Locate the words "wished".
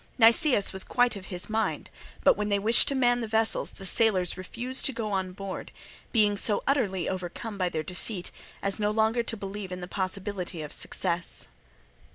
2.57-2.87